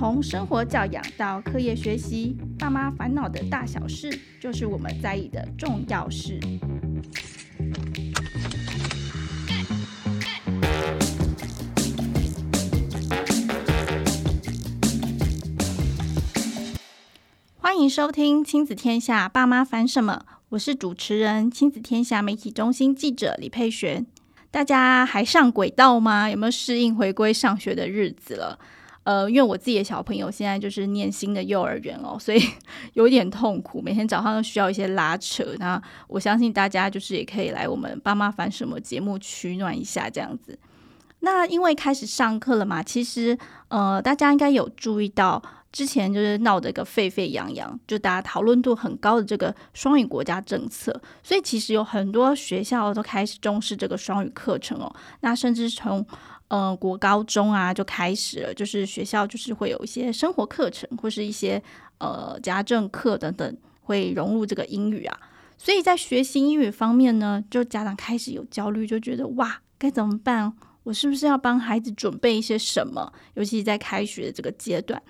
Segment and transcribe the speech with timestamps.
[0.00, 4.08] 从生活教养到课业学习，爸妈烦恼的大小事，
[4.40, 6.40] 就是我们在意的重要事。
[17.58, 20.24] 欢迎收听《亲子天下》，爸妈烦什么？
[20.48, 24.06] 我是主持人、亲子天下媒体中心记者李佩璇。
[24.50, 26.30] 大家还上轨道吗？
[26.30, 28.58] 有没有适应回归上学的日子了？
[29.10, 32.40] 呃，因为我自己的小朋友现在就是念新的幼儿园哦，所以
[32.94, 35.44] 有一点痛苦，每天早上都需要一些拉扯。
[35.58, 40.56] 那我相信大家就是也可以来我们爸妈烦什么节目取暖一下这样子。
[41.20, 45.42] 那因为开始上课了嘛，其实呃，大家应该有注意到，
[45.72, 54.94] 之前就是闹得个沸沸扬扬，就大家讨论度很高的这个双语国家政策，所以其实有很多学校都开始重视这个双语课程哦。
[55.20, 56.06] 那甚至从
[56.50, 61.62] 呃，国高中啊就开始了，就是学校就是会有一些生活课程或是一些
[61.98, 65.16] 呃家政课等等，会融入这个英语啊。
[65.56, 70.52] 所以在学习英语方面呢，就家长开始有焦虑，就觉得哇，该怎么办？
[70.82, 73.12] 我是不是要帮孩子准备一些什么？
[73.34, 75.00] 尤其是在开学的这个阶段。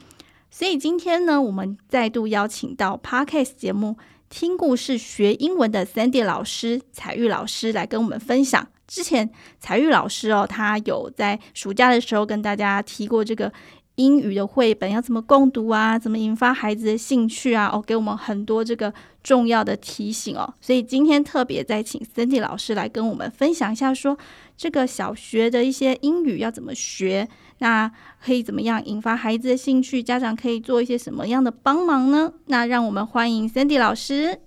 [0.50, 3.96] 所以今天呢，我们再度邀请到 Podcast 节目
[4.30, 8.64] 《听故事学英文》的 Sandy 老师、采玉老师来跟我们分享。
[8.86, 9.28] 之前
[9.58, 13.52] 采玉老师哦，他有在暑假的时候跟大家提过这个
[13.96, 20.54] 英语的绘本要怎么共读啊，怎么引发孩子的兴趣啊，哦，给我们很多这个重要的提醒哦。
[20.60, 24.18] 所以今天特别再请 Sandy 老师来跟我们分享一下说，说
[24.56, 27.28] 这个小学的一些英语要怎么学，
[27.60, 27.90] 那
[28.24, 32.32] 可以怎么样引发孩子的兴趣，家长可以做一些什么样的帮忙呢？
[32.46, 34.40] 那让我们欢迎 Sandy 老师。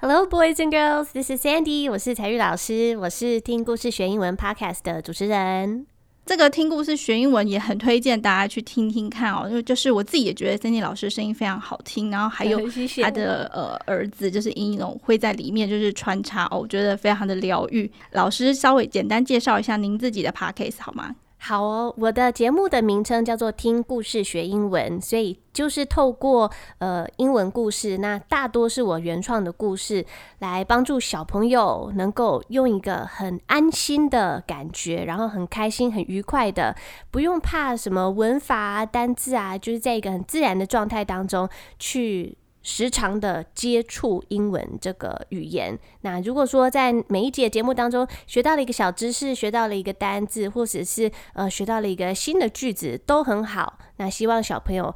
[0.00, 1.08] Hello, boys and girls.
[1.12, 1.90] This is Sandy.
[1.90, 5.86] 我是彩玉老师，我是听故事学英文 Podcast 的主持人。
[6.24, 12.60] 这个听故事学英文也很推荐大家去听听看哦，因为就是我自己也觉得 Sandy 老师声音非常好听，然后还有
[13.02, 17.90] 他的呃儿子就是英龙会在里面就是穿插哦，我觉得非常的疗愈。
[18.12, 21.14] 老师稍微简单介绍一下您自己的 Podcast 好吗？
[21.40, 30.04] 好哦，我的节目的名称叫做听故事学英文，所以就是透过呃英文故事，那大多是我原创的故事，
[30.40, 36.74] 来帮助小朋友能够用一个很安心的感觉，然后很开心、很愉快的，
[37.10, 42.37] 不用怕什么文法啊、单字啊，就是在一个很自然的状态当中去。
[42.62, 53.78] 时常的接触英文这个语言，那如果说在每一集的节目当中学到了一个小知识，学到了一个单字，或者是呃学到了一个新的句子，都很好。
[53.96, 54.94] 那希望小朋友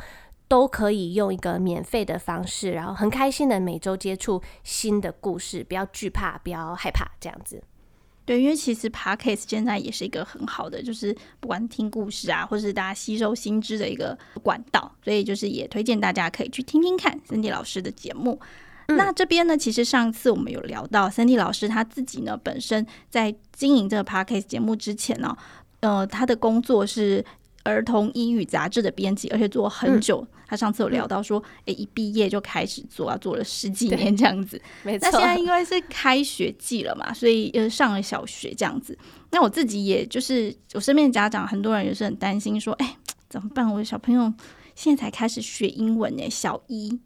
[0.48, 7.62] 都可以用一个免费的方式，然后很开心的每周接触新的故事，不要惧怕，不要害怕，这样子。
[8.32, 18.40] 对，因为其实 Podcast 现在也是一个很好的，就是不管听故事啊，或是大家吸收新知的一个管道，所以就是也推荐大家可以去听听看 candy 老师的节目。
[18.86, 25.36] 嗯、那这边呢，其实上次我们有聊到 candy 老师他自己呢，本身在经营这个 Podcast 节目之前呢，
[25.80, 27.22] 呃，他的工作是。
[27.64, 30.20] 儿童英语杂志的编辑，而且做很久。
[30.20, 34.60] 嗯、他上次有聊到说，哎、嗯，一毕业就开始做，啊，做了十几年这样子。
[34.82, 35.08] 没错。
[35.10, 38.96] 那现在因为是开学季了嘛，所以呃上了小学这样子。
[39.30, 42.96] 那我自己也就是我身边的家长，很多人也是很担心说，哎，
[43.28, 43.70] 怎么办？
[43.70, 44.32] 我的小朋友
[44.74, 46.98] 现在才开始学英文呢，小一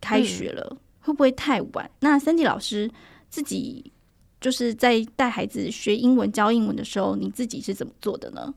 [0.00, 1.90] 开学了，嗯、会不会太晚？
[2.00, 2.90] 那 Sandy 老师
[3.28, 3.92] 自己
[4.40, 8.54] 就是在带孩子学英文、教英文的时候，你自己是怎么做的呢？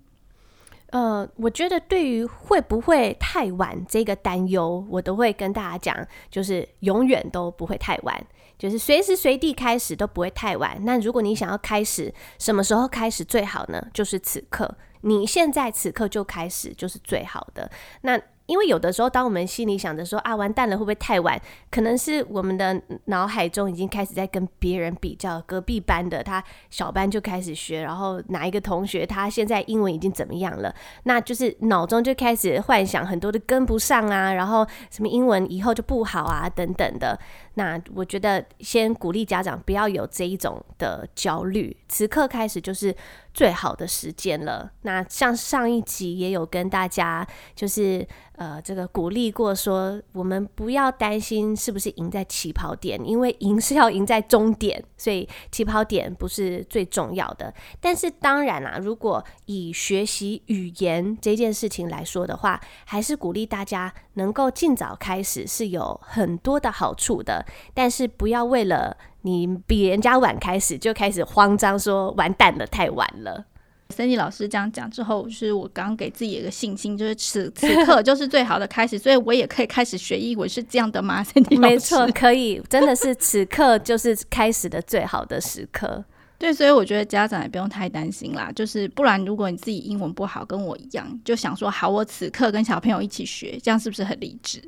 [0.92, 8.22] 呃，我觉得对于会不会太晚这个担忧，我都会跟大家讲，就是永远都不会太晚，
[8.58, 10.78] 就是随时随地开始都不会太晚。
[10.84, 13.82] 那如果你想要开始，什么时候开始最好呢？
[13.94, 17.72] 就是此刻，你现在此刻就开始就是最好的。
[18.02, 18.20] 那
[18.52, 21.42] 因为有的时候，当我们心里想着说啊，完蛋了，会不会太晚？
[21.70, 30.76] 可能是我们的脑海中已经开始在跟别人比较，隔壁班的他小班就开始学，然后哪一个同学他现在英文已经怎么样了？
[31.04, 37.18] 那就是脑中就开始幻想很多的跟不上啊，然后什么英文以后就不好啊，等等的。
[37.56, 42.96] 那我觉得先鼓励家长不要有这一种的焦虑，此刻开始就是
[43.34, 44.72] 最好的时间了。
[44.84, 48.08] 那像上一集也有跟大家就是
[48.38, 57.54] 呃这个鼓励过说，我们不要担心是不是赢在起跑点，因为赢是要赢在终点，所以起跑点不是最重要的。
[57.80, 67.46] 但是当然啦，如果以学习语言这件事情来说的话，还是鼓励大家能够尽早开始，是有很多的好处的。
[67.74, 73.46] 但是不要为了你比人家晚开始就开始慌张，说完蛋了，太晚了。
[73.90, 81.58] Sandy 老师这样讲之后，就是我刚给自己一个信心，就是此此刻就是最好的开始，所以我也可以开始学英文，是这样的吗？Sandy 老师？
[81.60, 86.06] 没错，可以，真的是此刻就是开始的最好的时刻。
[86.42, 94.60] 对，所以我觉得家长也不用太担心啦，就是不然如果你自己英文不好，跟我一样，就想说好，我此刻跟小朋友一起学，这样是不是很励志？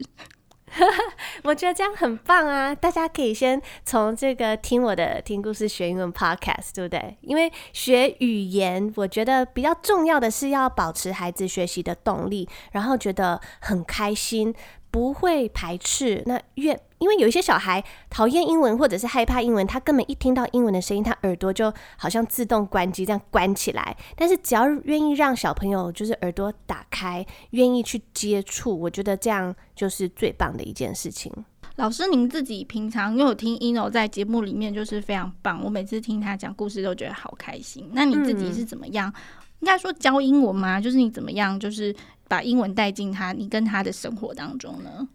[1.41, 2.75] 我觉得这样很棒啊！
[2.75, 7.17] 大家可以先从这个听我的听故事学英文 podcast，对不对？
[7.21, 14.53] 因为学语言，我觉得比较重要的是要保持孩子学习的动力，然后觉得很开心。
[14.91, 23.97] 不会排斥，那越因为有一些小孩讨厌英文或者是害怕英文，他根本一听到英文的声音，他耳朵就好像自动关机这样关起来。
[24.15, 31.29] 但是只要愿意让小朋友就是耳朵打开，愿意去接触，我觉得这样就是最棒的一件事情。
[31.75, 37.89] 老师，您自己平常因为我听 ino 在节目里面就是非常棒，我每次听他讲故事都觉得好开心。
[37.91, 39.09] 那你自己是怎么样？
[39.09, 39.21] 嗯、
[39.59, 40.79] 应该说教英文吗？
[40.79, 41.59] 就是你怎么样？
[41.59, 41.93] 就是。
[42.25, 45.07] 把英文带进他，你跟他的生活当中呢？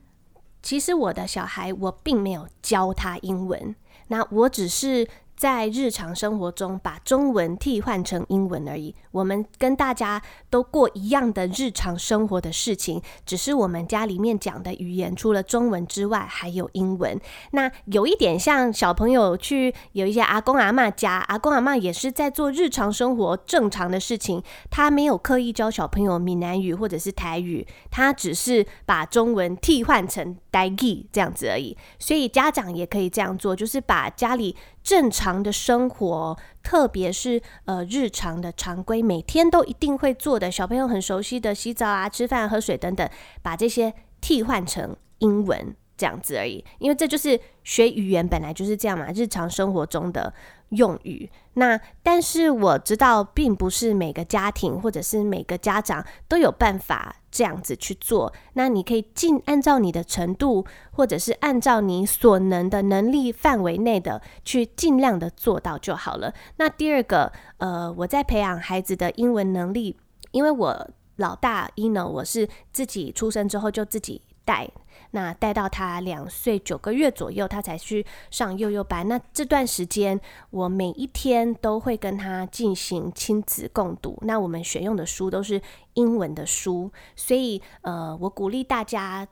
[0.63, 3.75] 其实我的小孩，我并没有教他英文，
[4.09, 5.09] 那我只是。
[5.39, 8.93] 在日常生活中，把中文替换成英文而已。
[9.13, 10.21] 我们跟大家
[10.51, 17.19] 都过一样的日常生活的事情，只是我们家里面讲的语言除了中文之外，还有英文。
[17.53, 24.43] 那有一点像小朋友去有一些阿公阿嬷家，阿公阿嬷也是在做日常生活正常的事情。
[24.69, 31.77] 他没有刻意教小朋友闽南语或者是台语，他只是把中文替换成台语这样子而已。
[32.01, 34.57] 所以家长也可以这样做，就是把家里。
[34.89, 43.07] 正常的生活，特别是呃日常的常规，每天都一定会做的，小朋友很熟悉的洗澡啊、吃饭、喝水等等，
[43.43, 43.93] 把这些
[44.23, 50.33] 替换成英文这样子而已，因为这就是学语言本来就是这样嘛，日常生活中的。
[50.71, 58.33] 用语，那但是我知道，并不是每个家庭或者是每个家长都有办法这样子去做。
[58.53, 66.35] 那你可以尽按照你的程度，或者是按照你所能的能力范围内的去尽量的做到就好了。
[66.57, 69.97] 那第二个，呃，我在培养孩子的英文能力，
[70.33, 74.71] 因为我老大 Eno，我是自己出生之后就自己带。
[75.11, 79.07] 那带到他两岁九个月左右，他才去上幼幼班。
[79.09, 80.21] 那这段时间，
[80.51, 84.19] 我每一天都会跟他进行亲子共读。
[84.23, 85.61] 那我们选用的书都是
[85.95, 89.27] 英文的书，所以呃，我鼓励大家。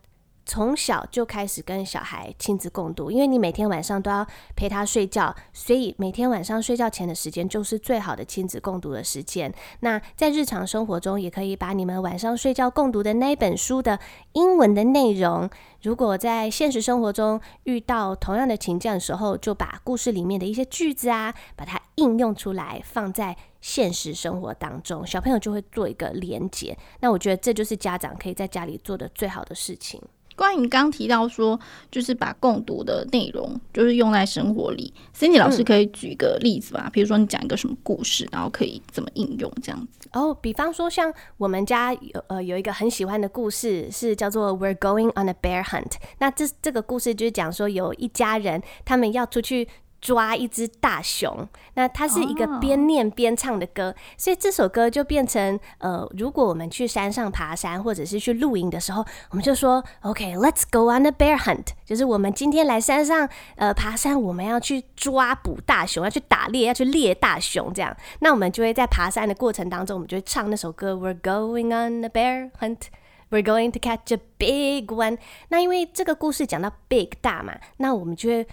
[0.46, 9.52] 从小就开始跟小孩亲子共读，因为你每天晚上都要陪他睡觉，所以每天晚上睡觉前的时间就是最好的亲子共读的时间。
[9.81, 13.98] 那在日常生活中，也可以把你们晚上睡觉共读的那一本书的
[14.34, 15.50] 英文的内容，
[15.82, 26.78] 如果在现实生活中遇到同样的情境的时候，就把故事里面的一些句子啊，把它应用出来，放在现实生活当中，小朋友就会做一个连结。
[27.00, 30.00] 那我觉得这就是家长可以在家里做的最好的事情。
[30.37, 31.59] 关于你刚提到说，
[31.91, 36.85] 就是把共读的内容就是用在生活里，Cindy 老师可以举个例子吧？
[36.87, 40.09] 嗯、比如说你讲一个什么故事，然后可以怎么应用这样子？
[40.12, 45.94] 哦，比方说像我们家有呃有一个很喜欢的故事，是叫做 We're Going on a Bear Hunt。
[46.19, 49.67] 那这这个故事就是讲说有一家人他们要出去。
[50.06, 53.94] 抓一只大熊，那它是一个边念边唱的歌，oh.
[54.17, 67.97] 所以这首歌就变成呃，如果我们去山上爬山或者是去露营的时候，我们就说 OK，Let's go on a bear hunt，就是我们今天来山上呃爬山，我们要去抓捕大熊，要去打猎，要去猎大熊这样。
[68.21, 75.19] 那我们就会在爬山的过程当中，我们就会唱那首歌，We're going on a bear hunt，We're going to catch a big one。
[75.49, 78.47] 那因为这个故事讲到 big 大嘛，那我们就会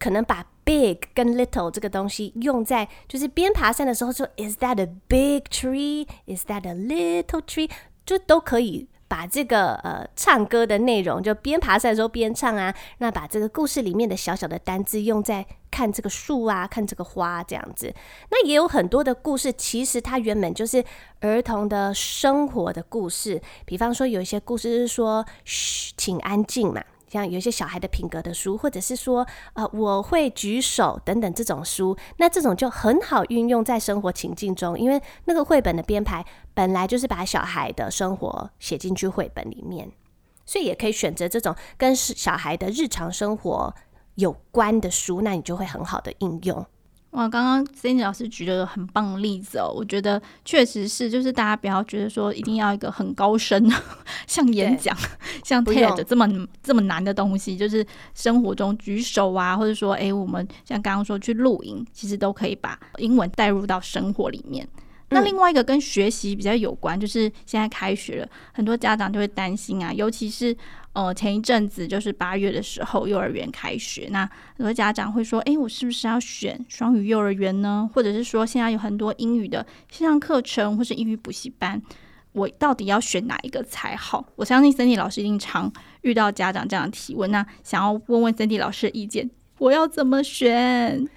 [0.00, 6.06] 可能把 big 跟 little 这个东西用在就是边爬山的时候说，Is that a big tree?
[6.26, 7.70] Is that a little tree?
[8.04, 12.74] 就都可以把这个呃唱歌的内容就边爬山的时候边唱啊。
[12.98, 17.94] 那把这个故事里面的小小的单字用在看这个树啊，看这个花这样子。
[18.30, 20.84] 那也有很多的故事，其实它原本就是
[21.20, 23.40] 儿童的生活的故事。
[23.64, 26.82] 比方说有一些故事是说，嘘，请安静嘛。
[27.16, 39.90] 像有一些小孩的品格的书，或者是说，呃，我会举手等等这种书，那这种就很好运用在生活情境中，因为那个绘本的编排本来就是把小孩的生活写进去绘本里面，
[40.44, 43.74] 所以也可以选择这种跟小孩的日常生活
[44.16, 46.66] 有关的书，那你就会很好的应用。
[47.16, 53.72] 哇，刚刚 Cindy 老师举了个很棒的例子哦，我觉得确实是，就是大家不要觉得说一定要一个很高深，
[54.28, 54.94] 像演讲、
[55.42, 56.28] 像 TED 这么
[56.62, 64.68] 这么难的东西，就是生活中举手啊，或者说，哎，我们像刚刚说去露营，其实都可以把英文带入到生活里面。
[65.08, 70.54] 那另外一个跟学习比较有关，就是现在开学了，很多家长就会担心啊，尤其是
[70.94, 77.88] 呃前一阵子就是八月的时候，幼儿园开学，那很多家长会说，诶，我是不是要选双语幼儿园呢？
[77.94, 81.80] 或者是说，现在有很多英语的线上课程或是英语补习班，
[82.32, 84.26] 我到底要选哪一个才好？
[84.34, 91.08] 我相信 Cindy 老师一定常遇到家长这样的提问，那想要问问 Cindy 老师的意见，我要怎么选？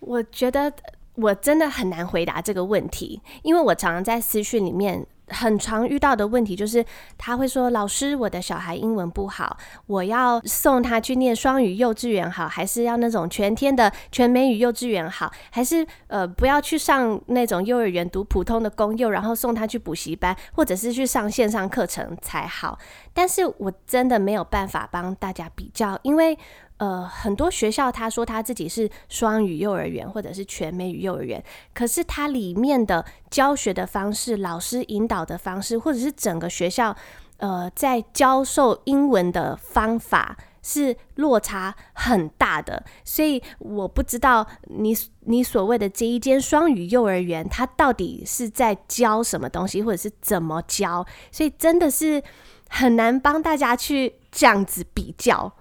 [0.00, 0.72] 我觉得。
[1.16, 6.84] 我真的很难回答这个问题，因为我常常在私讯里面很常遇到的问题就是，
[7.16, 9.56] 他会说：“老师，我的小孩英文不好，
[9.86, 22.78] 我要送他去念双语幼稚园好，还是要那种全天的全美语幼稚园好，还是呃不要去上那种幼儿园读普通的公幼，然后送他去补习班，或者是去上线上课程才好？”
[23.14, 26.36] 但是我真的没有办法帮大家比较，因为。
[26.78, 36.94] 呃，很多学校他说他自己是双语幼儿园或者是全美语幼儿园，可是它里面的教学的方式、老师引导的方式，或者是整个学校
[37.36, 52.20] 呃在教授英文的方法是落差很大的，所以我不知道你你所谓的这一间双语幼儿园，它到底是在教什么东西，或者是怎么教，所以真的是
[52.68, 55.52] 很难帮大家去这样子比较。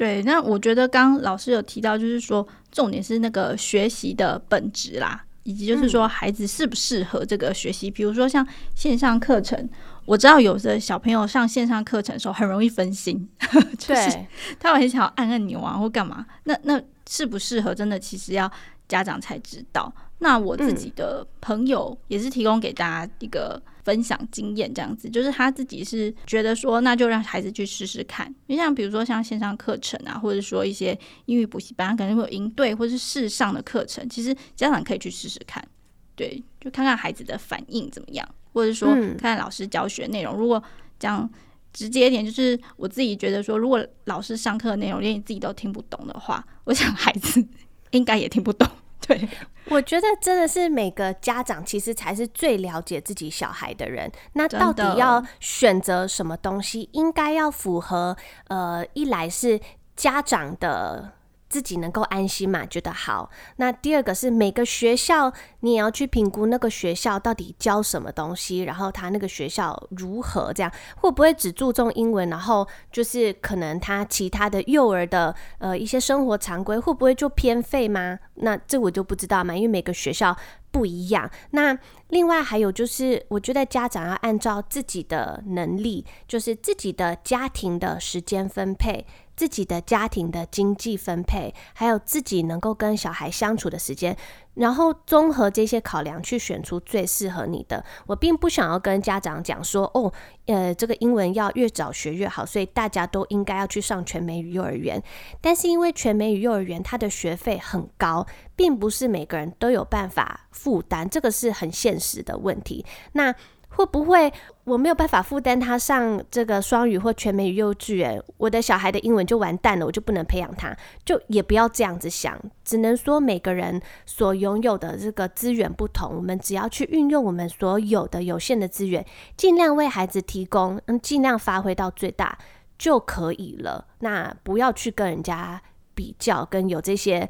[0.00, 7.90] 对，那我觉得刚刚老师有提到，就是说重点是那个学习的本质啦，以及就是说孩子适不适合这个学习。
[7.90, 9.68] 比如说像线上课程，
[10.06, 13.28] 我知道有的小朋友上线上课程的时候很容易分心，
[13.76, 14.26] 就是
[14.58, 16.24] 他会很想要按按钮啊或干嘛。
[16.44, 18.50] 那那适不适合，真的其实要
[18.90, 19.90] 家长才知道。
[20.18, 23.62] 那我自己的朋友也是提供给大家一个。
[23.82, 28.32] 分享经验这样子，就是他自己是觉得说，那就让孩子去试试看。
[28.46, 35.66] 你像比如说像线上课程啊，或者说一些英语补习班，可能会有营队或是试上的课程，其实家长可以去试试看，
[36.14, 40.36] 对，就看看孩子的反应怎么样，或者说看看老师教学内容。
[40.36, 40.62] 如果
[40.98, 41.28] 讲
[41.72, 47.44] 直接一点，就是我自己觉得说，如果老师上课的内容连你自己都听不懂的话，我想孩子
[47.92, 48.68] 应该也听不懂。
[49.06, 49.28] 对，
[49.66, 54.10] 我觉得真的是每个家长其实才是最了解自己小孩的人。
[54.34, 58.16] 那到底要选择什么东西，应该要符合
[58.48, 59.60] 呃，一来是
[59.96, 61.12] 家长的。
[61.50, 62.64] 自己能够安心嘛？
[62.64, 63.28] 觉得好。
[63.56, 65.30] 那第二个是每个学校，
[65.60, 78.18] 你也要去评估那个学校到底教什么东西，然后他那个学校如何这样，会不会只注重英文，然后就是可能他其他的幼儿的呃一些生活常规会不会就偏废吗？
[78.36, 80.36] 那这我就不知道嘛，因为每个学校
[80.70, 81.28] 不一样。
[81.50, 81.76] 那
[82.08, 89.04] 另外还有就是，我觉得家长要按照自己的能力，就是自己的家庭的时间分配。
[89.40, 94.14] 自己的家庭的经济分配，还有自己能够跟小孩相处的时间，
[94.52, 97.82] 然后综合这些考量去选出最适合你的。
[98.06, 100.12] 我并不想要跟家长讲说，哦，
[100.44, 105.02] 呃，这个英文要越早学越好，所以大家都应该要去上全美语幼儿园。
[105.40, 112.84] 但是因为全美语幼儿园它的学费很高，并不是每个人都有办法负担，这个是很现实的问题。
[113.12, 113.34] 那
[113.72, 114.30] 会不会
[114.64, 120.76] 我没有办法负担他上这个双语或全美语幼稚园，我的小孩的英文就完蛋了，我就不能培养他？
[121.04, 132.36] 就也不要这样子想，只能说每个人所拥有的这个资源不同，我们只要去运用我们所有的有限的资源，尽量为孩子提供，嗯，尽量发挥到最大
[132.76, 133.86] 就可以了。
[134.00, 135.62] 那不要去跟人家
[135.94, 137.28] 比较，跟有这些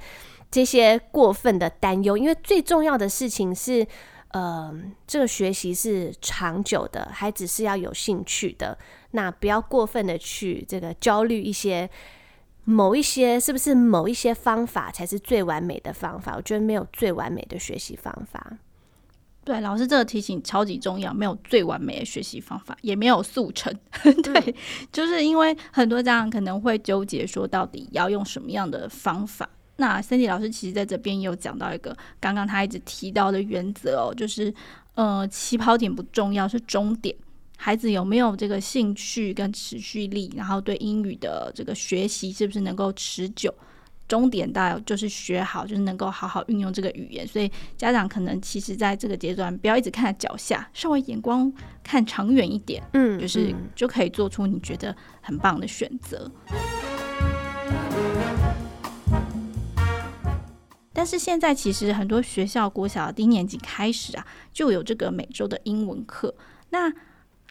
[0.51, 3.87] 这些过分的担忧，因为最重要的事情是。
[4.31, 4.73] 呃，
[5.07, 8.79] 这个学习是长久的，孩子是要有兴趣的。
[9.11, 11.91] 那不要过分的去这个焦虑一些
[12.65, 16.35] 某一些，是不是某一些方法才是最完美的方法？
[16.37, 18.59] 我觉得没有最完美的学习方法。
[19.43, 23.75] 对，老师这个提醒超级重要，没有最完美的学习方法，也没有速成。
[24.23, 24.55] 对，
[24.93, 29.49] 就是因为很多家长可能会纠结说，到底要用什么样的方法。
[29.81, 34.53] 那 Cindy 老师其实在这边也有讲到一个刚刚他一直提到的原则哦，就是
[34.95, 37.17] 呃起跑点不重要，是终点。
[37.57, 43.53] 孩子有没有这个兴趣跟持续力，然后对英语的这个学习是不是能够持久？
[44.07, 47.27] 终点大就是学好，就是能够好好运用这个语言。
[47.27, 51.51] 所以家长可能其实在这个阶段不要一直看脚下，稍微眼光
[51.83, 56.31] 看长远一点，嗯，就是就可以做出你觉得很棒的选择。
[61.01, 66.35] 但是现在其实很多学校国小低年级开始啊，就有这个每周的英文课。
[66.69, 66.93] 那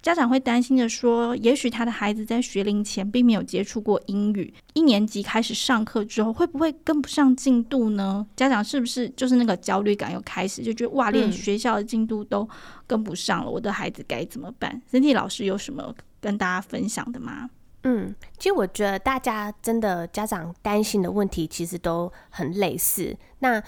[0.03, 8.23] 家长会担心的说，也许他的孩子在学龄前并没有接触过英语，一年级开始上课之后，会不会跟不上进度呢？
[8.35, 12.47] 家长是不是就是那个焦虑感又开始，就觉得哇，连学校的进度都
[12.85, 17.49] 跟不上了，我的孩子该怎么办？Cindy 老师有什么跟大家分享的吗？
[17.83, 23.15] 嗯，其实我觉得大家真的家长担心的问题其实都很类似。
[23.39, 23.63] 那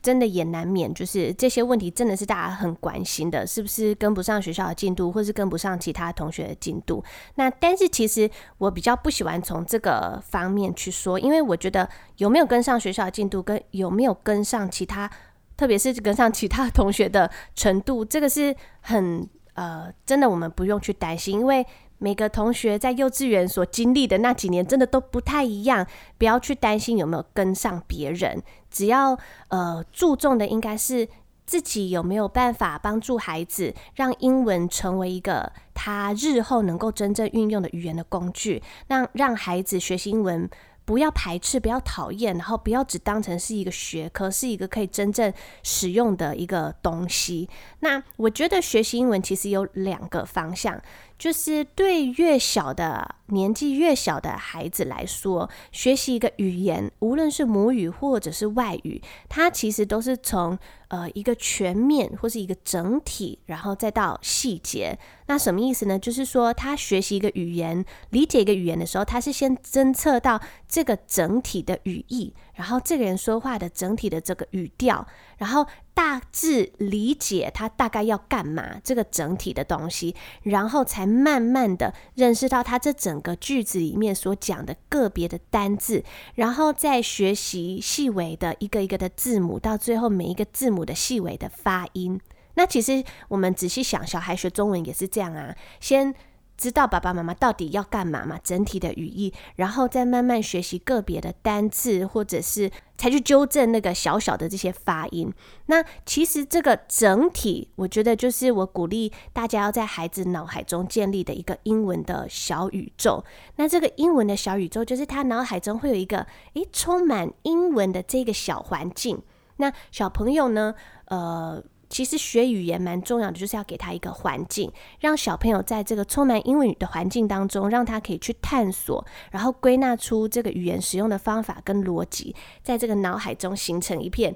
[0.00, 7.02] 真的也难免，就是这些问题真的是大家很关心的，是不是跟不上学校的进度，或是跟不上其他同学的进度？
[7.34, 15.10] 那但是其实我比较不喜欢从这个方面去说，因为我觉得有没有跟上学校的进度，跟有没有跟上其他，
[15.56, 21.66] 特别是跟上其他同学的程度，这个是很呃，真的我们不用去担心，因为。
[21.98, 25.86] 每个同学在幼稚园所经历的那几年，真的都不太一样。
[26.18, 31.08] 不要去担心有没有跟上别人，只要呃注重的应该是
[31.46, 40.48] 自己有没有办法帮助孩子，让英文成为一个他日后能够真正运用的语言的工具，让让孩子学习英文。
[40.84, 45.32] 不要排斥，不要讨厌，然后不要只当成是一个学科，是一个可以真正
[45.64, 47.48] 使用的一个东西。
[47.80, 50.80] 那我觉得学习英文其实有两个方向，
[51.18, 60.58] 就是对越小的年纪越小的孩子来说，学习一个语言，无论是母语或者是外语，它其实都是从
[60.88, 64.98] 呃一个全面或是一个整体，然后再到细节。
[65.28, 65.98] 那什么意思呢？
[65.98, 75.04] 就是说，他学习一个语言、理解一个语言的时候，他是先侦测到这个整体的语义，然后这个人说话的整体的这个语调，
[75.36, 92.20] 然后大致理解他大概要干嘛这个整体的东西，然后才慢慢的认识到他这整个句子里面所讲的个别的单字，然后再学习细微的一个一个的字母，到最后每一个字母的细微的发音。
[92.54, 96.14] 那其实我们仔细想，小孩学中文也是这样啊，先
[96.56, 105.32] 知道爸爸妈妈到底要干嘛嘛，整体的语义，然后再慢慢学习个别的单字，或者是才去纠正那个小小的这些发音。
[105.66, 113.24] 那其实这个整体，我觉得就是我鼓励大家要在孩子脑海中建立的一个英文的小宇宙。
[113.56, 119.22] 那这个英文的小宇宙，就是他脑海中会有一个诶，充满英文的这个小环境。
[119.58, 120.74] 那小朋友呢，
[121.06, 121.62] 呃。
[121.88, 124.70] 其实学语言蛮重要的，就是要给他一个环境，
[125.00, 134.34] 让小朋友在这个充满英文语的环境当中，让他可以去探索，然后归纳出这个语言使用的方法跟逻辑，在这个脑海中形成一片，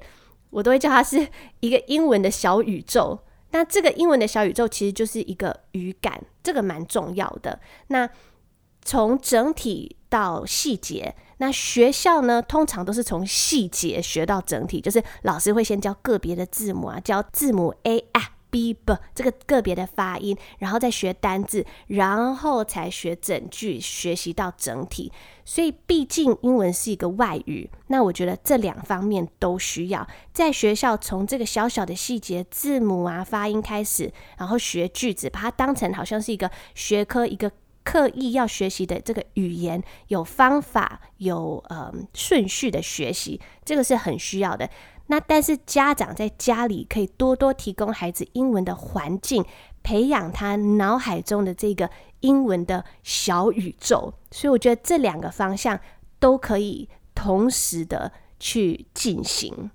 [0.50, 1.28] 我都会叫它是
[1.60, 3.18] 一个英文的小宇宙。
[3.52, 7.58] 那这个英文的小宇宙其实就是一个语感，这个蛮重要的。
[7.88, 8.08] 那
[8.82, 11.14] 从整体到细节。
[11.38, 25.10] 那学校呢，通常都是从细节学到整体，就是老师会先教个别的字母啊，教字母 A、A、B、B 这个个别的发音，然后再学单字，然后才学整句，学习到整体。
[25.46, 37.50] 所以，毕竟英文是一个外语，那我觉得这两方面都需要在学校从这个小小的细节、字母啊、发音开始，然后学句子，把它当成好像是一个学科，一个。
[37.82, 44.68] 刻意要学习的这个语言，有方法、有呃顺序的学习，这个是很需要的。
[45.06, 49.44] 那但是家长在家里可以多多提供孩子英文的环境，
[49.82, 51.90] 培养他脑海中的这个
[52.20, 54.14] 英文的小宇宙。
[54.30, 55.80] 所以我觉得这两个方向
[56.20, 59.70] 都可以同时的去进行。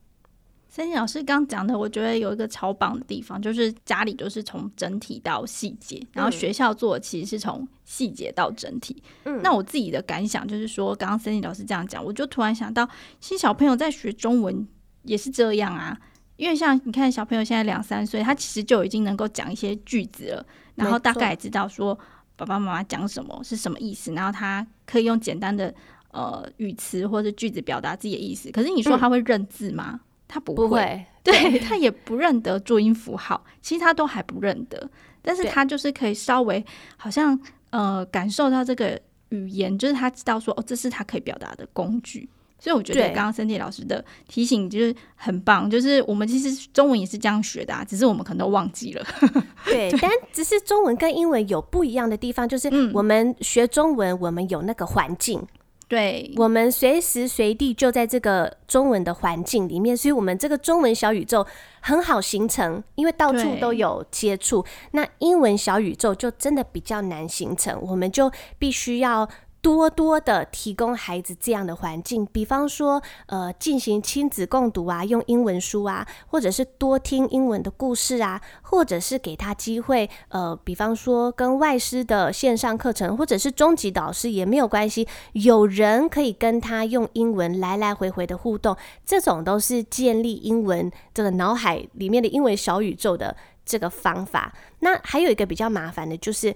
[0.76, 9.02] Cindy 老师刚讲的，我觉得有一个超棒的地方，就是家里就是从整体到细节，然后学校做的其实是从细节到整体。
[9.24, 12.86] 嗯，那我自己的感想就是说，刚刚 Cindy 老师这样讲，我就突然想到，
[13.22, 14.68] 其实小朋友在学中文
[15.04, 15.98] 也是这样啊，
[16.36, 21.98] 因为像你看，小朋友现在两三岁，他其实就已经能够讲一些句子了，然后大概也知道说
[22.36, 25.74] 爸爸妈妈讲什么是什么意思，然后他可以用简单的
[26.12, 28.52] 呃语词或者句子表达自己的意思。
[28.52, 29.92] 可是你说他会认字吗？
[29.94, 31.60] 嗯他不会，不会对，对。
[31.60, 34.90] 他也不认得注音符号，其实他都还不认得，
[35.22, 36.64] 但是他就是可以稍微
[36.98, 49.06] 好像呃感受到这个语言，就是他知道说哦，这是他可以表达的工具，所以我觉得刚刚 Cindy 老师的提醒就是很棒，就是我们其实中文也是这样学的啊，只是我们可能都忘记了，
[49.66, 55.42] 对，对但只是中文跟英文有不一样的地方，就是我们学中文，我们有那个环境。
[55.88, 61.46] 对，我们随时随地就在这个中文的环境里面，所以我们这个中文小宇宙
[61.80, 64.66] 很好形成，因为到处都有接触。
[64.94, 69.30] 那英文小宇宙就真的比较难形成，我们就必须要
[69.66, 94.54] 多多的提供孩子这样的环境，比方说，呃，进行亲子共读啊，用英文书啊，或者是多听英文的故事啊，或者是给他机会，呃，比方说跟外师的线上课程，或者是中级导师也没有关系，有人可以跟他用英文来来回回的互动，这种都是建立英文这个脑海里面的英文小宇宙的这个方法。
[94.82, 96.54] 那还有一个比较麻烦的就是。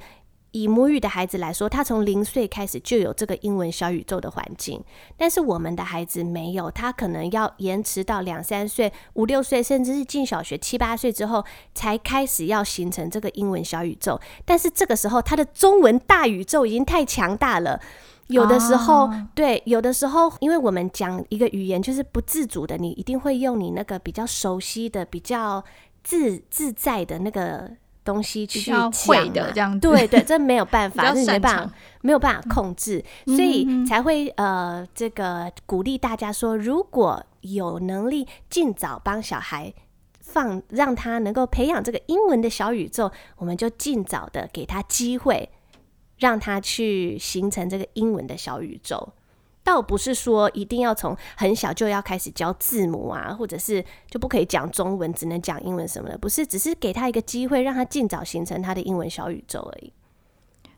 [0.52, 4.84] 以母语的孩子来说，他从零岁开始就有这个英文小宇宙的环境，
[5.16, 14.20] 但是我们的孩子没有，他可能要延迟到两三岁、五六岁，甚至是进小学七八岁之后，才开始要形成这个英文小宇宙。
[14.44, 17.80] 但是这个时候，他的中文大宇宙已经太强大了。
[18.28, 25.64] 有的时候，哦、对，有的时候，因为我们讲一个语言就是不自主的，你一定会用你那个比较熟悉的、比较
[26.04, 27.72] 自自在的那个。
[28.10, 28.74] 东西去
[29.06, 39.72] 会的这样子，对对，这没有办 法，这没办法，没有办法控制，嗯、所以才会呃，这个鼓励大家说，如果有能力，尽早帮小孩
[40.20, 45.50] 放，让他能够培养这个英文的小宇宙，我们就尽早的给他机会，
[46.18, 49.14] 让他去形成这个英文的小宇宙。
[49.70, 59.94] 倒不是说一定要从很小就要开始教字母啊，或者是就不可以讲中文，只能讲英文什么的，不是，只是给他一个机会，让他尽早形成他的英文小宇宙而已。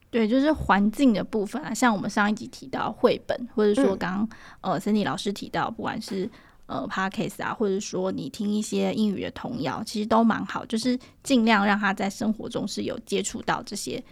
[0.10, 4.24] 对，就是环境的部分啊，像我们上一集提到绘本，或者说刚刚、
[4.60, 6.30] 嗯、呃森妮老师提到，不管是
[6.66, 14.04] 呃 Podcast 啊，或者说你听一些英语的童谣，其实都蛮好，就是尽量让他在生活中是有接触到这些。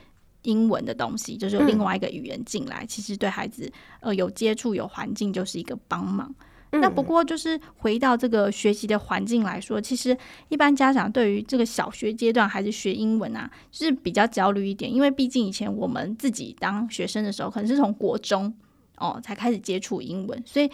[0.43, 6.33] 英文的东西就是有另外一个语言进来，嗯、其实对孩子呃有接触有环境就是一个帮忙。
[6.71, 10.17] 嗯、那不过就是回到这个学习的环境来说，其实
[10.49, 18.53] 一般家长对于这个小学阶段孩子学英文啊，是比较焦虑一点，因为毕竟以前我们自己当学生的时候，可能是从国中
[18.97, 20.69] 哦才开始接触英文，所以。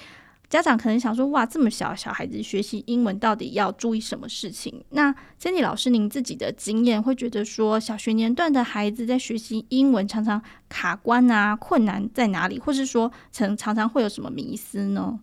[0.56, 12.58] 家长可能想说：“哇，这么小小孩子学习英文，到底要注意什么事情？”那 Jenny 老师，您自己的经验会觉得说，小学年段的孩子在学习英文常常卡关啊，困难在哪里？
[12.58, 15.20] 或是说，常常常会有什么迷思呢？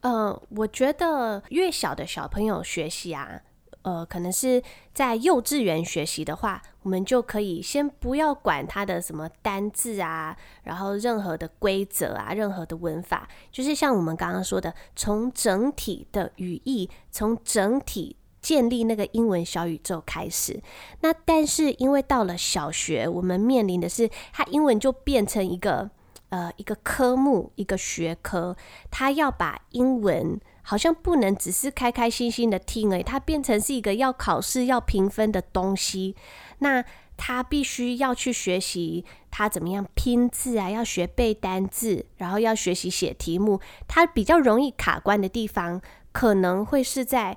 [0.00, 3.42] 呃，我觉得越小的小朋友学习啊。
[3.82, 4.62] 呃，可能是
[4.92, 20.62] 在幼稚园学习的话，我们就可以先不要管他的什么单字啊，然后任何的规则啊，任何的文法，就是像我们刚刚说的，从整体的语义，从整体建立那个英文小宇宙开始。
[21.00, 25.90] 那但是因为到了小学，我们面临的是，他英文就变成一个
[26.28, 28.54] 呃一个科目，一个学科，
[28.90, 30.38] 他要把英文。
[30.70, 36.14] 好像不能只是开开心心的听而已，它变成是一个要考试、要评分的东西。
[36.60, 36.84] 那
[37.16, 43.60] 他必须要去学习他怎么样拼字啊，要学背单字，然后要学习写题目。
[43.88, 47.36] 他比较容易卡关的地方，可能会是在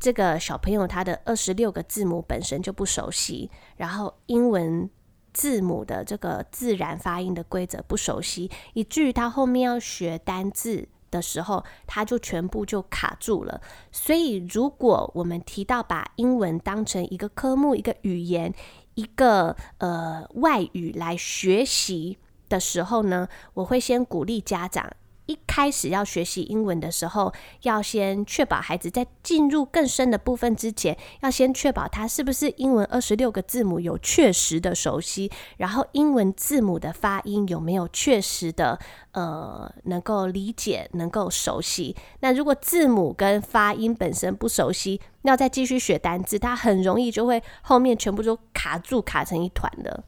[0.00, 4.88] 这个小朋友他的二十六个字母本身就不熟悉，然后英文
[5.34, 10.88] 字母的这个自然发音的规则不熟悉，以至于他后面要学单字。
[11.12, 13.60] 的时候，它就全部就卡住了。
[13.92, 18.52] 所以，如果我们提到把英文当成一个科目、一个语言、
[18.94, 24.90] 一个呃外语来学习的时候呢，我会先鼓励家长。
[25.32, 38.78] 一开始要学习英文的时候，要先确保孩子在进入更深的部分之前，要先确保他是不是英文二十六个字母有确实的熟悉，然后英文字母的发音有没有确实的
[39.12, 41.96] 呃能够理解、能够熟悉。
[42.20, 50.04] 那如果字母跟发音本身不熟悉，要再继续学单字，他很容易就会后面全部都卡住，卡成一团的。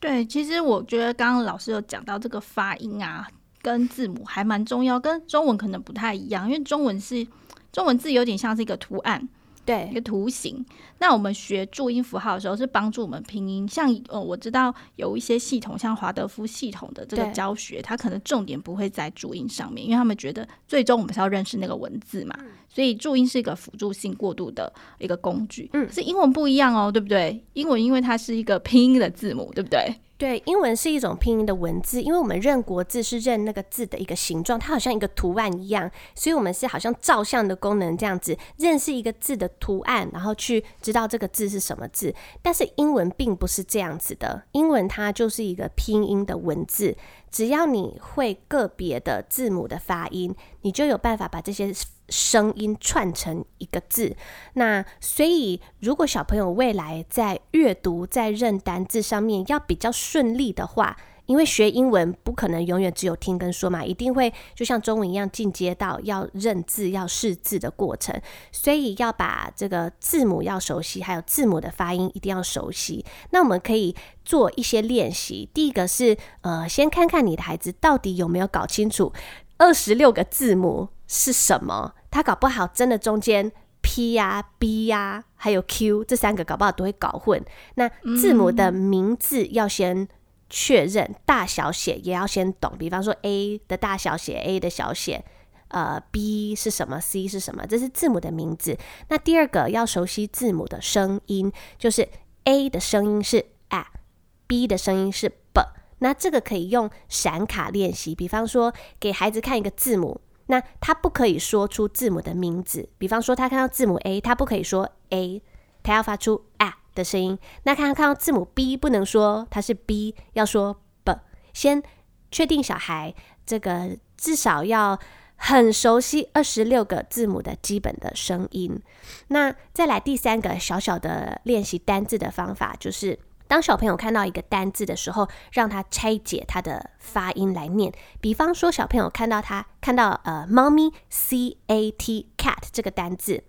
[0.00, 3.28] 对，其实我觉得刚刚老师有讲到这个发音啊。
[3.66, 7.26] 跟字母还蛮重要，跟中文可能不太一样，因为中文是
[7.72, 9.28] 中文字有点像是一个图案，
[9.64, 10.64] 对，一个图形。
[11.00, 25.68] 那我们学注音符号的时候是帮助我们拼音，像呃，我知道有一些系统，像华德夫系统的这个教学，它可能重点不会在注音上面，因为他们觉得最终我们是要认识那个文字嘛，所以注音是一个辅助性过渡的一个工具。
[25.72, 27.44] 嗯，是英文不一样哦，对不对？
[27.54, 29.92] 英文因为它是一个拼音的字母，对不对？
[30.18, 42.14] 对，英文是一种拼音的文字，因为我们认国字是认那个字的一个形状，它好像一个图案一样，所以我们是好像照相的功能这样子认识一个字的图案，然后去知道这个字是什么字。
[42.40, 46.96] 但是英文并不是这样子的，英文它就是一个拼音的文字，
[47.30, 51.70] 只要你会个别的字母的发音，你就有办法把这些
[52.08, 54.16] 声音串成一个字。
[54.54, 68.14] 那所以，如果小朋友未来在阅读、在认单字上面要比较顺利的话，因为学英文不可能永远只有听跟说嘛，一定会就像中文一样进阶到要认字、要识字的过程，
[68.52, 73.04] 所以要把这个字母要熟悉，还有字母的发音一定要熟悉。
[73.30, 75.50] 那我们可以做一些练习。
[75.52, 79.12] 第一个是呃，先看看你的孩子到底有没有搞清楚
[79.56, 87.44] 二十六个字母是什么，他搞不好真的中间 P 呀、啊、B 呀、啊，还有 Q 这三个搞不好都会搞混。
[87.74, 87.88] 那
[88.18, 90.08] 字母的名字要先。
[90.48, 95.24] 确认大小写也要先懂，比方说 A 的大小写，A 的小写，
[95.66, 98.78] 呃，B 是什么，C 是什么，这是字母的名字。
[99.08, 102.08] 那第二个要熟悉字母的声音，就是
[102.44, 105.62] A 的声音是 A，B 的声音是 B。
[105.98, 115.42] 那这个可以用闪卡练习，比方说给孩子看一个字母，那他不可以说出字母的名字，比方说他看到字母 A，他不可以说 A，
[115.82, 116.72] 他要发出 A。
[116.96, 121.12] 的声音，那看他看到字母 B 不能说它是 B，要说 B。
[121.52, 121.82] 先
[122.30, 124.98] 确定小孩这个至少要
[125.36, 128.80] 很熟悉二十六个字母的基本的声音。
[129.28, 137.92] 那再来第三个小小的练习单字的方法，就是当小朋友看到一个单字的时候，让他拆解它的发音来念。
[138.20, 143.44] 比方说，小朋友看到他看到呃猫咪 C A T cat 这个单字。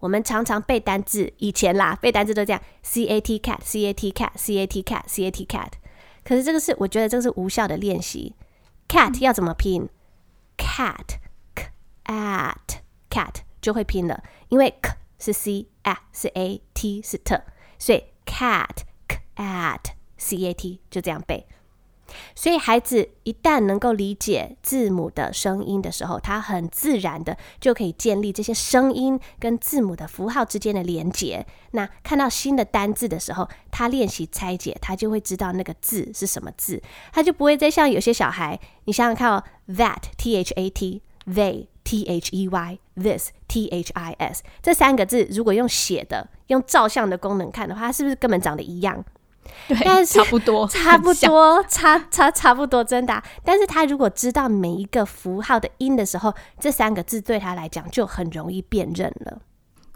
[0.00, 5.46] 我们常常背单字，以前啦背单字都这样，c a t cat c a t cat c a t cat c a t
[5.46, 5.70] cat。
[6.22, 8.34] 可是这个是我觉得这个是无效的练习。
[8.88, 9.88] cat 要怎么拼
[10.58, 11.16] ？cat
[11.54, 11.70] k
[12.04, 17.40] at cat 就会拼了，因为 k 是 c，a 是 a，t 是 t，
[17.78, 18.82] 所以 cat
[19.36, 19.80] at
[20.16, 21.46] c a t 就这样背。
[22.36, 31.44] 所以，孩子一旦能够理解字母的声音的时候，他很自然的就可以建立这些声音跟字母的符号之间的连结。
[31.72, 36.80] 那看到新的单字的时候，他练习拆解，他就会知道那个字是什么字，
[37.12, 49.04] 他就不会再像有些小孩，你想想看哦，that t h a t，they t h e y，this t h i s，这三个字如果用写的、用照相的功能看的话，它是不是根本长得一样？
[49.68, 53.22] 对，但是差不多， 差不多，差差差不多，真的啊。
[53.44, 59.40] 但是他如果知道每一个符号的音的时候，这三个字对他来讲就很容易辨认了。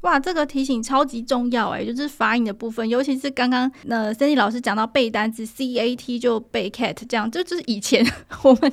[0.03, 8.03] 哇，这个提醒超级重要哎，就是发音的部分， 尤其是刚刚那，Cindy 老师讲到背单词 C A T 就背 cat 这样，就就是以前
[8.43, 8.73] 我们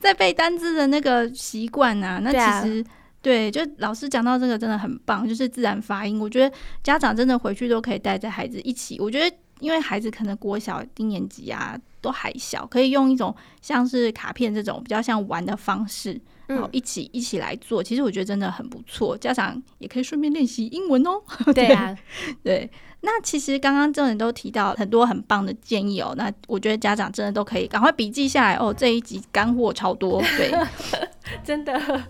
[0.00, 2.18] 在背单词的那个习惯啊。
[2.20, 2.84] 那其实
[3.22, 6.20] 对，就老师讲到这个真的很棒，就是自然发音。
[6.20, 9.36] 我觉得家长真的回去都可以带着孩子一起，我觉得。
[9.60, 17.82] 因为孩子可能国小低年级啊都还小，可以用一种像是卡片这种比较像玩的方式，然后一起、嗯、一起来做。
[17.82, 21.22] 其实我觉得真的很不错，家长也可以顺便练习英文哦。
[21.54, 21.96] 对啊，
[22.42, 22.70] 对。
[23.02, 28.74] 那其实刚刚这人都提到很多很棒的建议哦，那我觉得家长真的都可以赶快笔记下来哦。
[28.76, 30.52] 这一集干货超多，对，
[31.44, 32.02] 真的。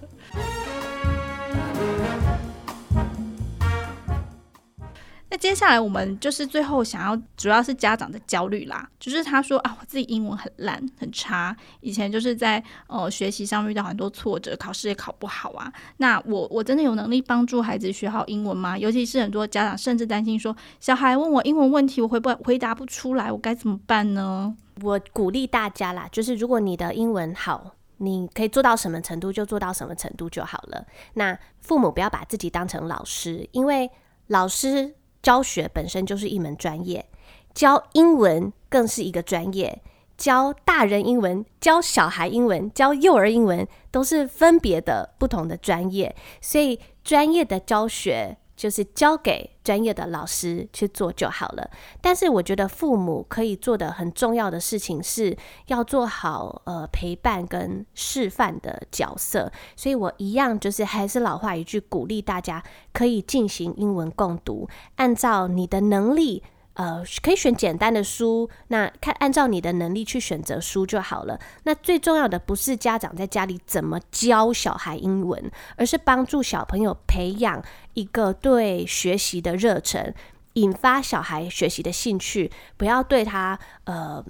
[5.37, 8.89] 那接下来我们就是最后想要，主要是家长的焦虑啦。
[8.99, 15.71] 就是他说啊，我自己英文很烂很差，以前就是在呃学习上遇到很多挫折，考试也考不好啊。
[15.99, 18.79] 那我我真的有能力帮助孩子学好英文吗？
[18.79, 24.57] 尤其是很多家长甚至担心说，小孩问我英文问题，我回不回答不出来，我该怎么办呢？
[24.81, 30.87] 我鼓励大家啦，就是如果你的英文好，你可以做到什么程度就做到什么程度就好了。
[31.13, 33.91] 那父母不要把自己当成老师，因为
[34.29, 34.95] 老师。
[35.27, 37.05] 教学本身就是一门专业，
[37.53, 39.83] 教英文更是一个专业，
[40.17, 51.71] 教大人英文、教小孩英文、教幼儿英文都是分别的不同的专业，所以专业的教学就是交给专业的老师去做就好了。
[52.01, 66.43] 但是我觉得父母可以做的很重要的事情是要做好呃陪伴跟示范的角色，所以我一样就是还是老话一句，鼓励大家可以进行英文共读，按照你的能力。
[66.77, 71.41] 呃，可以选简单的书，那看按照你的能力去选择书就好了。
[71.65, 80.13] 那最重要的不是家长在家里怎么教小孩英文，而是帮助小朋友培养一个对学习的热忱，
[80.53, 82.53] 引发小孩学习的兴趣。
[82.77, 84.23] 不要对他呃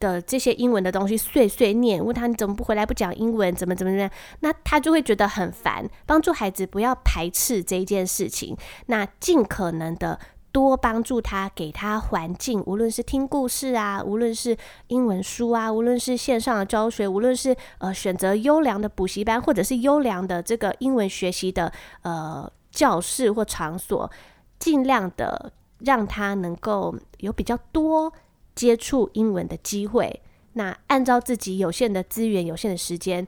[0.00, 4.10] 的这些英文的东西碎碎念，问他你怎么不回来不讲英文，怎么怎么怎么样，
[4.40, 5.88] 那他就会觉得很烦。
[6.04, 10.18] 帮助孩子不要排斥这一件事情，那尽可能的。
[10.52, 14.56] 多帮助他，给他环境，无论是听故事啊，无论是
[14.88, 24.10] 英文书啊，无论是线上的教学，无论是呃选择优良的补习班，或者是优良的这个英文学习的呃教室或场所，
[24.58, 28.12] 尽量的让他能够有比较多
[28.54, 30.20] 接触英文的机会。
[30.52, 33.26] 那按照自己有限的资源、有限的时间，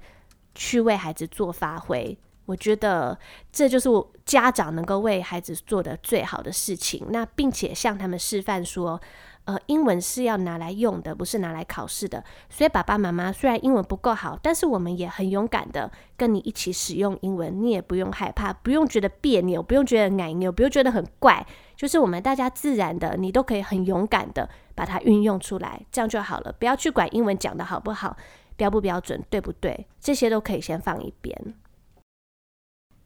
[0.54, 2.16] 去为孩子做发挥。
[2.46, 3.18] 我觉得
[3.52, 7.06] 这就是我家长能够为孩子做的最好的事情。
[7.10, 9.00] 那并且向他们示范说，
[9.44, 12.22] 呃，英文是要拿来用的，不是拿来考试的。
[12.48, 26.52] 所以爸爸妈妈虽然英文不够好，但是我们也很勇敢的跟你一起使用英文，你也不用害怕，不用觉得别扭，不用觉得别扭，不用觉得很怪，就是我们大家自然的，你都可以很勇敢的把它运用出来，这样就好了。
[26.58, 28.16] 不要去管英文讲的好不好，
[28.56, 29.86] 标不标准，对不对？
[30.00, 31.54] 这些都可以先放一边。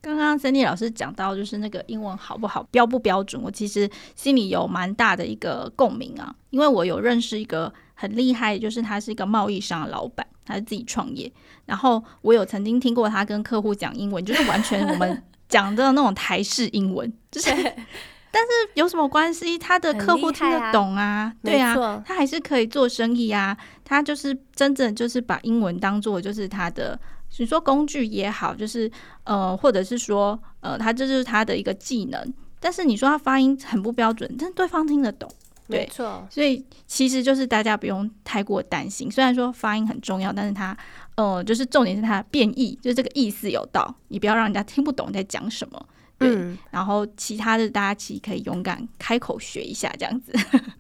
[0.01, 11.31] 刚刚 Sandy 老师讲到，就是那个英文好不好，标不标准，我其实心里有蛮大的一个共鸣啊，因为我有认识一个很厉害，就是他是一个贸易商的老板，他是自己创业，
[11.67, 17.51] 然后我有曾经听过他跟客户讲英文，就是完全我们讲的那种台式英文，就是，
[18.31, 19.59] 但是有什么关系？
[19.59, 26.99] 他的客户听得懂啊，啊对啊，他还是可以做生意啊，他就是真正就是把英文当做就是他的。
[27.37, 28.91] 你说工具也好，就是
[29.23, 32.35] 呃，或者是说呃，他这就是他的一个技能。
[32.59, 35.31] 但是你说他发音很不标准，但对方听得懂，
[35.69, 36.27] 对，没错。
[36.29, 39.09] 所以其实就是大家不用太过担心。
[39.09, 40.77] 虽然说发音很重要，但是他
[41.15, 45.87] 呃，就是重点是他的变异，就是这个意思有道，你不要让人家听不懂你在讲什么。
[46.19, 46.59] 对，嗯。
[46.73, 50.33] 然后其他的大家其实可以勇敢开口学一下这样子。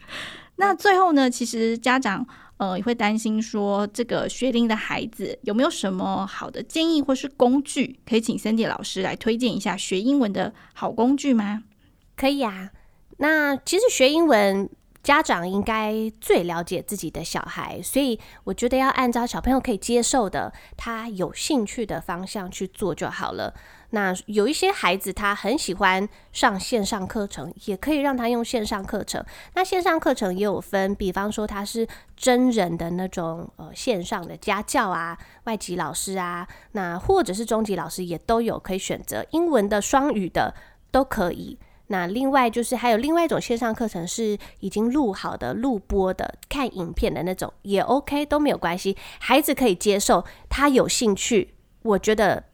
[0.57, 2.27] 那最后呢，其实家长。
[2.59, 11.63] 呃，也会担心说，这个学龄的孩子有没有什么好的建议或是工具，可以请 Sandy 老师来推荐一下学英文的好工具吗？
[12.17, 12.71] 可以啊。
[13.19, 14.69] 那其实学英文，
[15.03, 23.55] 家长应该最了解自己的小孩，所以我觉得要按照小朋友可以接受的、他有兴趣的方向去做就好了。
[23.91, 29.25] 那有一些孩子他很喜欢上线上课程，也可以让他用线上课程。
[29.55, 40.55] 那线上课程也有分，比方说他是真人的那种呃线上的家教啊，外籍老师啊，那或者是中级老师也都有可以选择，英文的、双语的
[40.91, 41.59] 都可以。
[41.91, 52.45] 那另外就是还有另外一种线上课程是已经录好的、录播的、看影片的那种也 OK，都没有关系，孩子可以接受，他有兴趣，我觉得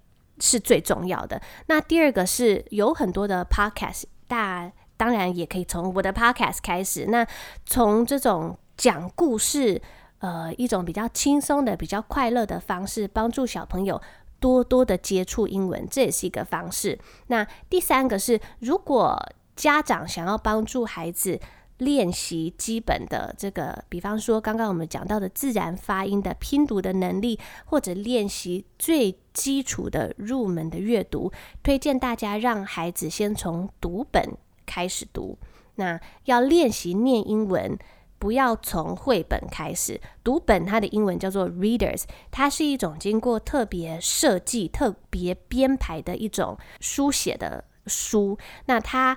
[0.44, 1.40] 是最重要的。
[1.66, 7.06] 那第二个是有很多的 Podcast，大当然也可以从我的 Podcast 开始。
[7.06, 7.26] 那
[7.64, 9.80] 从这种讲故事，
[10.18, 14.00] 呃，一种比较轻松的、比较快乐的方式，帮助小朋友。
[14.40, 16.98] 多多的接触英文，这也是一个方式。
[17.28, 19.18] 那第三个是，如果
[19.56, 21.40] 家长想要帮助孩子
[21.78, 31.32] 练习基本的这个，比方说刚刚我们讲到的自然发音的拼读的能力，或者练习最基础的入门的阅读，
[31.62, 34.22] 推荐大家让孩子先从读本
[34.64, 35.38] 开始读。
[35.76, 37.78] 那要练习念英文。
[38.16, 48.38] 不要从绘本开始读本，它的英文叫做 readers，它是一种经过特别设计、特别编排的一种书写的书。
[48.64, 49.14] 那它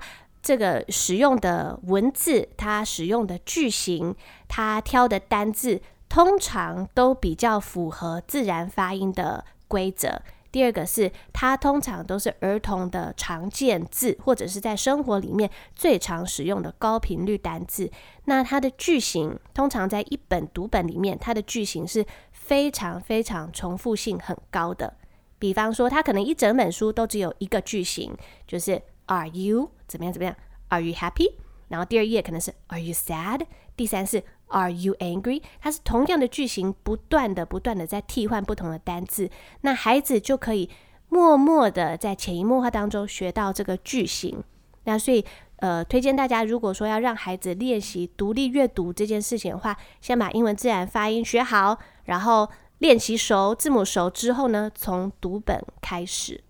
[0.47, 4.15] 这个使用的文字，它使用的句型，
[4.47, 10.21] 它挑的单字，通常都比较符合自然发音的规则。
[10.49, 17.91] 第二个是，它通常都是儿童的常见字，或者是在生活里面最常使用的高频率单字。
[18.23, 24.93] 那它的句型通常在一本读本里面，它的句型是非常非常重复性很高的。
[25.37, 28.15] 比方说，它可能一整本书都只有一个句型，
[28.47, 30.35] 就是 Are you 怎么样怎么样
[30.69, 31.33] ？Are you happy？
[31.67, 33.41] 然后第二页可能是 Are you sad？
[33.75, 35.41] 第三是 Are you angry？
[35.59, 39.29] 它是同样的句型，不断的、不断的在替换不同的单字，
[39.61, 40.69] 那孩子就可以
[41.09, 44.43] 默默的在潜移默化当中学到这个句型。
[44.85, 45.25] 那所以，
[45.57, 56.41] 呃，推荐大家，如果说要让孩子练习独立阅读这件事情的话，先把英文自然发音学好，然后练习熟，字母熟之后呢，从读本开始。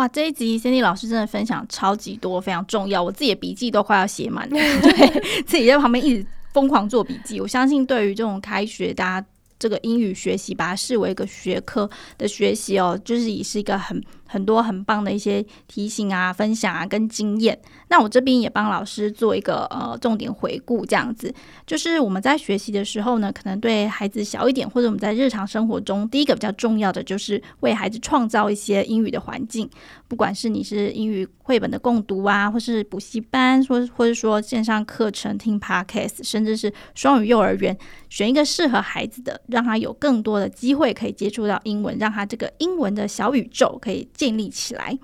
[0.00, 6.26] 哇，这一集 Cindy 老师真的分享超级多，非常重要，我自己的笔记都快要写满了， 对，自己在旁边一直。
[6.52, 17.58] 疯狂做笔记，我相信对于这种开学，大家这个英语学习，把它视为一个学科的学习哦，就是也是一个很很多很棒的一些提醒啊、分享啊跟经验。
[17.88, 21.34] 那我这边也帮老师做一个呃重点回顾，这样子
[21.66, 29.68] 就是我们在学习的时候呢，可能对孩子小一点，或者我们在日常生活中，第一个比较重要的就是为孩子创造一些英语的环境，
[30.06, 37.76] 不管是你是英语绘本的共读啊，或是补习班，或或者说线上课程听 podcast，甚至是双语幼儿园，
[38.08, 44.98] 选一个适合孩子的，让他有更多的机会可以接触到英文，让他这个英文的小宇宙可以建立起来。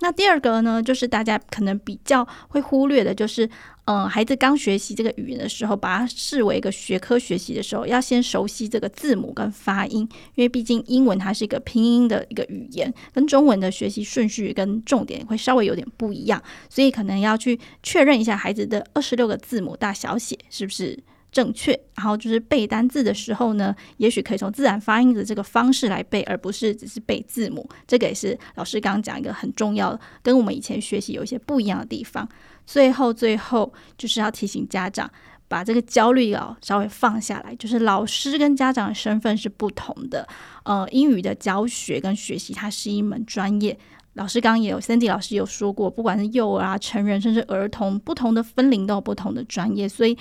[0.00, 3.48] 那第二个呢，就是大家可能比较会忽略的，就是，
[3.86, 16.40] 嗯、孩子刚学习这个语言的时候，把它视为一个学科学习的时候，要先熟悉这个字母跟发音，因为毕竟英文它是一个拼音的一个语言，跟中文的学习顺序跟重点会稍微有点不一样，
[16.70, 20.96] 所以可能要去确认一下孩子的二十六个字母大小写是不是
[21.30, 27.68] 正确，然后就是背单字的时候呢，也许可以从自然发音的这个方式来背，而不是只是背字母。
[27.86, 32.26] 这个也是老师刚刚讲一个很重要的，跟我们以前学习有一些不一样的地方。
[32.66, 35.10] 最后，最后就是要提醒家长，
[35.48, 37.54] 把这个焦虑啊稍微放下来。
[37.56, 40.26] 就是老师跟家长的身份是不同的。
[40.64, 43.78] 呃，英语的教学跟学习，它是一门专业。
[44.14, 50.16] 老师刚刚也有 candy 老师有说过，不管是幼儿啊、成人，甚至儿童，不同的分龄都有不同的专业，所以。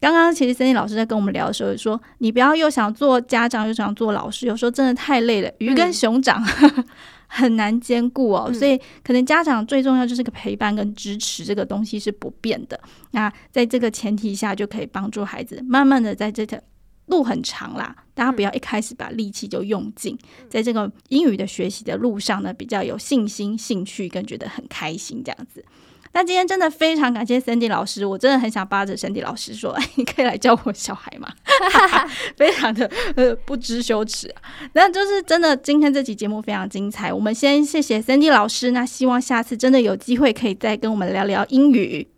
[0.00, 6.84] 刚刚其实 Sandy 老师在跟我们聊的时候说，你不要又想做家长又想做老师，有时候真的太累了，鱼跟熊掌、嗯、
[7.26, 8.44] 很难兼顾哦。
[8.48, 12.80] 嗯、所以可能家长最重要就是个陪伴跟支持，这个东西是不变的。
[13.10, 16.60] 那在这个前提下，就可以帮助孩子慢慢的在这条
[17.06, 20.16] 路很长啦，大家不要一开始把力气就用尽，
[20.48, 25.64] 在这个英语的学习的路上呢，比较有信心、兴趣跟觉得很开心这样子。
[26.12, 31.28] 那今天真的非常感谢 Cindy 老师，我真的很想扒着 Cindy 老师说，哎，你可以来教我小孩吗？
[32.36, 34.42] 非常的呃不知羞耻啊。
[34.72, 37.12] 那就是真的，今天这期节目非常精彩。
[37.12, 42.08] 我们先谢谢 Cindy 老师，那希望下次真的有机会可以再跟我们聊聊英语。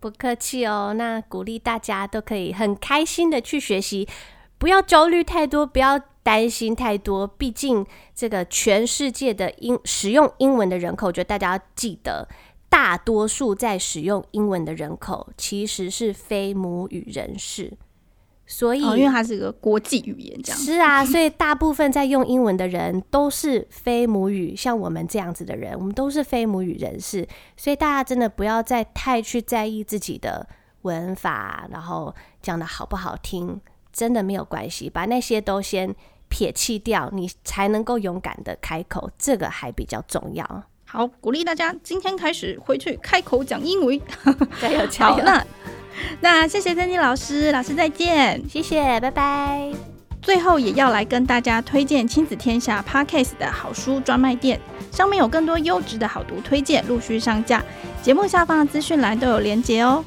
[0.00, 4.06] 不客气哦，那鼓励大家都可以很开心的去学习，
[4.58, 7.26] 不要焦虑太多，不要担心太多。
[7.26, 7.84] 毕竟
[8.14, 12.28] 这个全世界的英使用英文的人口，我觉得大家要记得。
[12.76, 17.72] 大多数在使用英文的人口其实是非母语人士，
[18.44, 20.60] 所以、哦、因为它是一个国际语言，这样。
[20.60, 30.46] 是啊，所以大部分在用英文的人都是非母语，像我们这样子的人，我们都是非母语人士，所以大家真的不要再太去在意自己的
[30.82, 33.58] 文法，然后讲的好不好听，
[33.90, 35.96] 真的没有关系，把那些都先
[36.28, 40.64] 撇弃掉，你才能够勇敢的开口，这个还比较重要。
[40.96, 44.00] 好，鼓励大家今天开始回去开口讲英语，
[44.58, 45.18] 加 油加油！
[45.22, 45.44] 那
[46.22, 49.70] 那谢谢 Sandy 老师，老师再见，谢谢，拜拜。
[50.22, 54.58] 最后也要来跟大家推荐亲子天下 Podcast 的好书专卖店，
[54.90, 57.62] 上面有更多优质的好读推荐陆续上架，
[58.00, 60.02] 节目下方的资讯栏都有连结哦。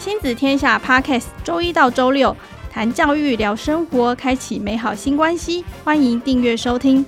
[0.00, 2.36] 亲子天下 Podcast 周一到周六。
[2.72, 5.62] 谈教育，聊生活，开启美好新关系。
[5.84, 7.04] 欢迎订阅收听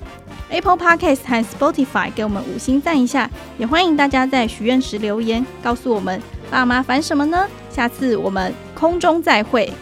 [0.50, 3.30] Apple Podcast 和 Spotify，给我们五星赞一下。
[3.56, 7.48] 也欢迎大家在许愿时留言，告诉我们爸妈烦什么呢？
[7.70, 9.72] 下次我们空中再会。